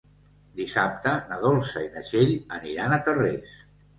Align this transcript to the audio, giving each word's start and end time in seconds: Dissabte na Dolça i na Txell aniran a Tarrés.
Dissabte 0.59 1.11
na 1.33 1.37
Dolça 1.43 1.83
i 1.87 1.91
na 1.97 2.03
Txell 2.07 2.33
aniran 2.57 2.95
a 2.97 3.01
Tarrés. 3.09 3.55